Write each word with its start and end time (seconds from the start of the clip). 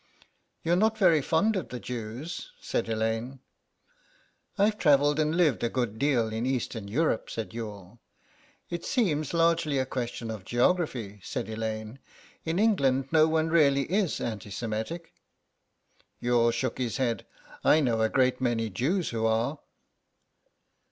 "You 0.63 0.73
are 0.73 0.77
not 0.77 0.97
very 0.97 1.21
fond 1.21 1.55
of 1.55 1.69
the 1.69 1.79
Jews," 1.79 2.53
said 2.59 2.89
Elaine. 2.89 3.39
"I've 4.57 4.79
travelled 4.79 5.19
and 5.19 5.37
lived 5.37 5.63
a 5.63 5.69
good 5.69 5.99
deal 5.99 6.33
in 6.33 6.43
Eastern 6.43 6.87
Europe," 6.87 7.29
said 7.29 7.53
Youghal. 7.53 7.99
"It 8.71 8.83
seems 8.83 9.31
largely 9.31 9.77
a 9.77 9.85
question 9.85 10.31
of 10.31 10.43
geography," 10.43 11.19
said 11.23 11.47
Elaine; 11.47 11.99
"in 12.45 12.57
England 12.57 13.09
no 13.11 13.27
one 13.27 13.49
really 13.49 13.83
is 13.93 14.19
anti 14.19 14.49
Semitic." 14.49 15.13
Youghal 16.19 16.49
shook 16.49 16.79
his 16.79 16.97
head. 16.97 17.27
"I 17.63 17.79
know 17.79 18.01
a 18.01 18.09
great 18.09 18.41
many 18.41 18.71
Jews 18.71 19.09
who 19.11 19.27
are." 19.27 19.59